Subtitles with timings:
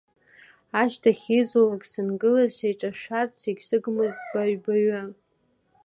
[0.81, 5.01] Ашьҭахь, изулак сангыла, сеиҿышәшәарц егьсыгмызт баҩ-баҩы.